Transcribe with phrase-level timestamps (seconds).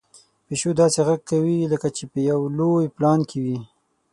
[0.45, 3.57] پيشو داسې غږ کوي لکه چې په یو لوی پلان کې وي.